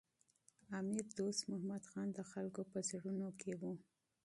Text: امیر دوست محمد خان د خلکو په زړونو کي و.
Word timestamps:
امیر 0.79 1.03
دوست 1.17 1.41
محمد 1.51 1.83
خان 1.91 2.07
د 2.13 2.19
خلکو 2.31 2.61
په 2.71 2.79
زړونو 2.89 3.29
کي 3.41 3.53
و. 3.59 3.61